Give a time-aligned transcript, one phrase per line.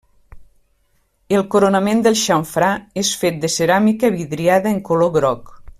[1.39, 2.71] El coronament del xamfrà
[3.03, 5.59] és fet de ceràmica vidriada de color groc.